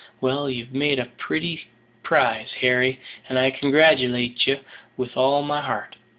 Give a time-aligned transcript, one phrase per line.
[0.19, 1.67] Well, you've made a pretty
[2.01, 4.59] prize, Harry, and I congratulate ye
[4.97, 5.95] with all my heart.